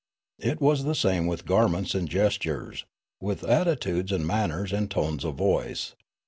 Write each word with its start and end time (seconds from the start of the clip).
It 0.39 0.59
was 0.59 0.83
the 0.83 0.95
same 0.95 1.27
with 1.27 1.45
garments 1.45 1.93
and 1.93 2.09
gestures, 2.09 2.85
with 3.21 3.41
atti 3.43 3.77
tudes 3.79 4.11
and 4.11 4.25
manners 4.25 4.73
and 4.73 4.89
tones 4.89 5.23
of 5.23 5.35
voice. 5.35 5.93